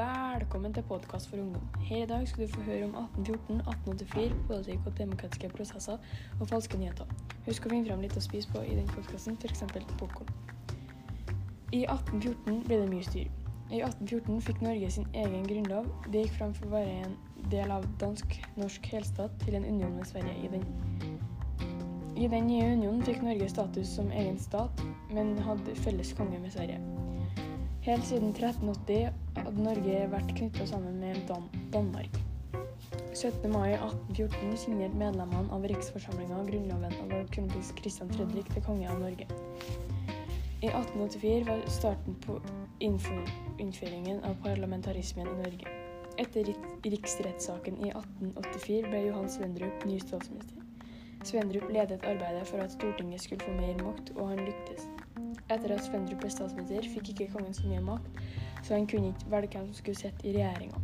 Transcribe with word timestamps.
Velkommen 0.00 0.74
til 0.74 0.82
podkast 0.82 1.28
for 1.28 1.36
ungdom. 1.36 1.62
Her 1.80 2.02
i 2.02 2.06
dag 2.06 2.28
skal 2.28 2.46
du 2.46 2.52
få 2.52 2.60
høre 2.60 2.84
om 2.84 2.94
1814, 2.94 3.56
1884, 3.56 4.34
politikk 4.46 4.86
og 4.86 4.98
demokratiske 4.98 5.48
prosesser 5.48 5.96
og 6.40 6.48
falske 6.48 6.78
nyheter. 6.80 7.10
Husk 7.46 7.66
å 7.66 7.72
finne 7.72 7.88
fram 7.88 8.00
litt 8.00 8.16
å 8.16 8.22
spise 8.24 8.48
på 8.48 8.62
i 8.64 8.78
den 8.78 8.88
podkasten, 8.94 9.36
f.eks. 9.42 9.60
popkorn. 10.00 10.30
I 11.76 11.82
1814 11.84 12.62
ble 12.68 12.78
det 12.80 12.86
mye 12.94 13.08
styr. 13.10 13.28
I 13.68 13.82
1814 13.82 14.40
fikk 14.46 14.62
Norge 14.64 14.90
sin 14.96 15.10
egen 15.24 15.44
grunnlov. 15.50 15.90
Det 16.08 16.24
gikk 16.24 16.38
fram 16.38 16.56
for 16.56 16.70
å 16.70 16.74
være 16.78 16.96
en 17.02 17.18
del 17.52 17.74
av 17.76 17.84
dansk-norsk 18.00 18.88
helstat 18.94 19.36
til 19.44 19.58
en 19.58 19.68
union 19.68 19.98
med 19.98 20.08
Sverige 20.08 20.38
i 20.40 20.54
den. 20.54 20.64
I 22.16 22.32
den 22.38 22.48
nye 22.48 22.72
unionen 22.72 23.04
fikk 23.04 23.20
Norge 23.26 23.52
status 23.52 23.92
som 24.00 24.08
egen 24.10 24.40
stat, 24.40 24.84
men 25.12 25.36
hadde 25.44 25.76
felles 25.84 26.16
konge 26.16 26.40
med 26.40 26.56
Sverige. 26.56 26.80
Helt 27.80 28.04
siden 28.04 28.34
1380 28.34 29.08
hadde 29.40 29.62
Norge 29.64 30.00
vært 30.12 30.34
knytta 30.36 30.66
sammen 30.68 30.98
med 31.00 31.22
Dan 31.30 31.46
Danmark. 31.72 32.18
17. 33.14 33.46
mai 33.48 33.70
1814 33.72 34.52
signerte 34.60 35.00
medlemmene 35.00 35.48
av 35.56 35.64
riksforsamlinga 35.64 36.42
grunnloven 36.50 36.98
av 37.06 37.14
kronprins 37.32 37.72
Christian 37.80 38.12
Fredrik 38.12 38.52
til 38.52 38.66
konge 38.68 38.84
av 38.92 39.00
Norge. 39.00 39.24
I 40.60 40.68
1884 40.68 41.48
var 41.48 41.64
starten 41.72 42.20
på 42.20 42.36
innføringen 42.84 44.20
av 44.28 44.36
parlamentarismen 44.44 45.32
i 45.32 45.40
Norge. 45.40 45.76
Etter 46.20 46.52
riksrettssaken 46.84 47.80
i 47.80 47.94
1884 47.94 48.90
ble 48.92 49.06
Johan 49.06 49.32
Svendrup 49.32 49.88
ny 49.88 49.96
statsminister. 50.04 50.60
Svendrup 51.24 51.72
ledet 51.72 52.04
arbeidet 52.04 52.44
for 52.48 52.60
at 52.60 52.76
Stortinget 52.76 53.24
skulle 53.24 53.40
få 53.48 53.56
mer 53.56 53.80
makt, 53.80 54.12
og 54.18 54.34
han 54.34 54.44
lyktes. 54.44 54.84
Etter 55.50 55.74
at 55.74 55.82
Svendrup 55.82 56.22
ble 56.22 56.30
statsminister, 56.30 56.86
fikk 56.92 57.12
ikke 57.12 57.32
kongen 57.34 57.54
så 57.56 57.66
mye 57.66 57.82
makt, 57.82 58.22
så 58.62 58.76
han 58.76 58.86
kunne 58.90 59.10
ikke 59.10 59.32
velge 59.32 59.56
hvem 59.56 59.68
som 59.70 59.78
skulle 59.80 59.98
sitte 59.98 60.28
i 60.28 60.34
regjeringa. 60.36 60.78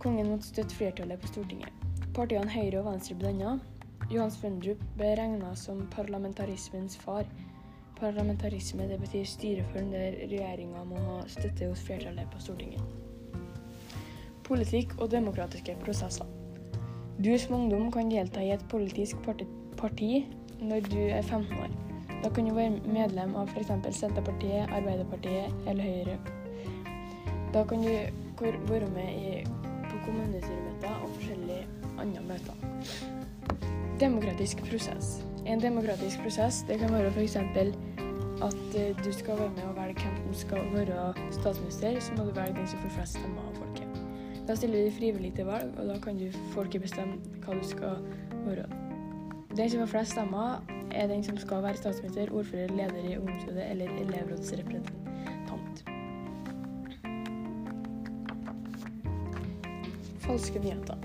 Kongen 0.00 0.28
måtte 0.32 0.48
støtte 0.50 0.76
flertallet 0.76 1.20
på 1.20 1.30
Stortinget. 1.30 1.72
Partiene 2.16 2.52
Høyre 2.52 2.80
og 2.80 2.90
Venstre 2.90 3.16
ble 3.16 3.32
danna. 3.32 3.58
Johan 4.10 4.32
Svendrup 4.34 4.80
ble 4.98 5.12
regna 5.18 5.52
som 5.56 5.84
parlamentarismens 5.94 6.96
far. 7.00 7.28
Parlamentarisme 8.00 8.88
det 8.88 8.96
betyr 9.00 9.28
styreform 9.28 9.92
der 9.92 10.16
regjeringa 10.24 10.84
må 10.88 11.00
ha 11.04 11.18
støtte 11.28 11.68
hos 11.68 11.84
flertallet 11.84 12.28
på 12.32 12.40
Stortinget. 12.42 12.82
Politikk 14.48 14.96
og 14.98 15.12
demokratiske 15.12 15.76
prosesser. 15.84 16.26
Du 17.20 17.30
som 17.38 17.60
ungdom 17.60 17.92
kan 17.92 18.10
delta 18.10 18.42
i 18.42 18.50
et 18.56 18.64
politisk 18.72 19.20
parti 19.76 20.26
når 20.60 20.90
du 20.90 20.98
er 20.98 21.22
15 21.22 21.56
år. 21.60 21.89
Da 22.22 22.28
kan 22.28 22.44
du 22.44 22.54
være 22.54 22.80
medlem 22.84 23.32
av 23.36 23.48
f.eks. 23.48 23.70
Senterpartiet, 23.96 24.68
Arbeiderpartiet 24.68 25.68
eller 25.70 25.84
Høyre. 25.84 26.18
Da 27.54 27.64
kan 27.64 27.82
du 27.82 27.88
være 28.68 28.90
med 28.92 29.08
i, 29.16 29.44
på 29.88 30.02
kommunestyremøter 30.04 31.00
og 31.02 31.14
forskjellige 31.14 31.64
andre 31.98 32.22
møter. 32.28 32.54
Demokratisk 34.00 34.60
prosess. 34.68 35.22
En 35.46 35.62
demokratisk 35.62 36.20
prosess 36.20 36.62
det 36.68 36.78
kan 36.78 36.92
være 36.92 37.08
f.eks. 37.08 37.36
at 37.36 38.76
eh, 38.76 39.04
du 39.04 39.12
skal 39.12 39.38
være 39.38 39.50
med 39.56 39.62
og 39.62 39.76
velge 39.76 40.04
hvem 40.04 40.20
som 40.26 40.34
skal 40.34 40.70
være 40.72 41.14
statsminister, 41.30 42.00
så 42.00 42.12
må 42.16 42.24
du 42.24 42.30
velge 42.40 42.56
den 42.56 42.68
som 42.68 42.84
får 42.84 42.94
flest 42.98 43.18
stemmer 43.18 43.48
av 43.48 43.56
folket. 43.64 43.98
Da 44.48 44.56
stiller 44.56 44.84
du 44.84 44.94
frivillig 44.96 45.34
til 45.36 45.48
valg, 45.48 45.72
og 45.78 45.88
da 45.88 45.98
kan 46.04 46.20
du 46.20 46.30
folket 46.54 46.82
bestemme 46.82 47.20
hva 47.44 47.56
du 47.56 47.66
skal 47.68 48.00
være. 48.46 48.89
Den 49.56 49.70
som 49.70 49.80
får 49.80 49.86
flest 49.86 50.12
stemmer, 50.12 50.60
er 50.90 51.06
den 51.06 51.24
som 51.24 51.38
skal 51.38 51.62
være 51.62 51.76
statsminister, 51.76 52.32
ordfører, 52.32 52.68
leder 52.68 53.08
i 53.10 53.16
ungdomsrådet 53.18 53.70
eller 53.70 53.88
elevrådsrepresentant. 54.00 55.84
Falske 60.18 60.58
nyheter. 60.58 60.96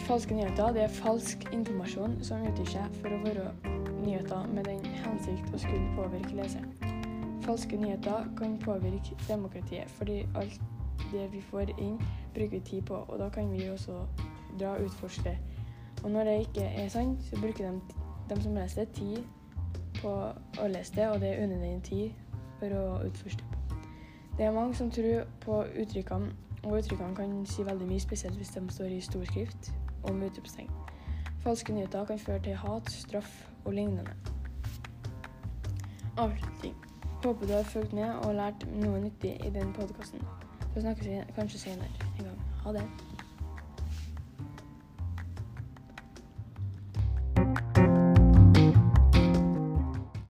Falske 0.00 0.34
nyheter 0.34 0.64
er 0.64 0.88
falsk 0.88 1.48
informasjon 1.52 2.16
som 2.22 2.46
utgir 2.48 2.70
seg 2.72 2.96
for 3.02 3.12
å 3.12 3.18
være 3.24 3.50
nyheter 4.04 4.48
med 4.54 4.64
den 4.70 4.80
hensikt 5.04 5.52
å 5.52 5.60
skulle 5.60 5.92
påvirke 5.98 6.38
leseren. 6.38 6.72
Falske 7.44 7.76
nyheter 7.76 8.30
kan 8.38 8.56
påvirke 8.64 9.18
demokratiet, 9.28 9.90
fordi 9.98 10.22
alt 10.34 10.56
det 11.12 11.28
vi 11.32 11.44
får 11.50 11.76
inn, 11.76 12.00
bruker 12.34 12.56
vi 12.56 12.64
tid 12.70 12.88
på, 12.88 13.02
og 13.04 13.18
da 13.20 13.28
kan 13.34 13.52
vi 13.52 13.68
også 13.70 14.00
dra 14.56 14.72
og 14.78 14.88
utforske 14.88 15.36
og 16.04 16.10
når 16.10 16.24
det 16.24 16.38
ikke 16.40 16.64
er 16.64 16.88
sant, 16.88 17.22
så 17.24 17.40
bruker 17.40 17.70
de, 17.70 17.80
de 18.30 18.42
som 18.42 18.54
leser 18.54 18.84
det, 18.84 18.92
tid 18.92 19.24
på 20.00 20.12
å 20.60 20.68
lese 20.68 20.94
det, 20.96 21.08
og 21.08 21.20
det 21.20 21.28
er 21.28 21.44
unødvendig 21.44 21.82
tid 21.82 22.10
for 22.60 22.76
å 22.76 22.84
utforske 23.06 23.42
det. 23.42 23.56
Er 24.44 24.52
mange 24.52 24.74
som 24.74 24.90
tror 24.90 25.24
på 25.40 25.62
uttrykkene, 25.80 26.32
og 26.64 26.78
uttrykkene 26.78 27.16
kan 27.16 27.46
si 27.48 27.64
veldig 27.64 27.88
mye, 27.88 28.00
spesielt 28.00 28.36
hvis 28.36 28.52
de 28.52 28.64
står 28.70 28.92
i 28.92 29.00
stor 29.00 29.24
skrift 29.24 29.72
og 30.02 30.14
med 30.14 30.30
utropstegn. 30.30 30.70
Falske 31.44 31.72
nyheter 31.72 32.04
kan 32.04 32.18
føre 32.18 32.42
til 32.42 32.56
hat, 32.56 32.90
straff 32.90 33.48
og 33.64 33.72
lignende. 33.72 34.12
Avslutning. 36.16 36.74
Håper 37.24 37.46
du 37.46 37.52
har 37.52 37.62
fulgt 37.62 37.92
med 37.92 38.14
og 38.14 38.34
lært 38.34 38.66
noe 38.76 39.00
nyttig 39.00 39.36
i 39.46 39.50
den 39.50 39.72
podkasten. 39.72 40.22
Så 40.74 40.80
snakkes 40.80 41.06
vi 41.06 41.20
kanskje 41.34 41.58
senere 41.58 42.10
en 42.18 42.24
gang. 42.24 42.40
Ha 42.64 42.72
det. 42.76 43.15